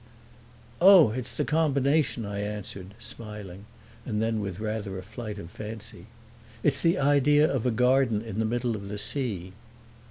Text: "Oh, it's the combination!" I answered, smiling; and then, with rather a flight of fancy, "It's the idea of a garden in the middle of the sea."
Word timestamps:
"Oh, 0.81 1.11
it's 1.11 1.37
the 1.37 1.45
combination!" 1.45 2.25
I 2.25 2.39
answered, 2.39 2.95
smiling; 2.97 3.65
and 4.03 4.19
then, 4.19 4.39
with 4.39 4.59
rather 4.59 4.97
a 4.97 5.03
flight 5.03 5.37
of 5.37 5.51
fancy, 5.51 6.07
"It's 6.63 6.81
the 6.81 6.97
idea 6.97 7.47
of 7.47 7.67
a 7.67 7.69
garden 7.69 8.23
in 8.23 8.39
the 8.39 8.45
middle 8.49 8.75
of 8.75 8.89
the 8.89 8.97
sea." 8.97 9.53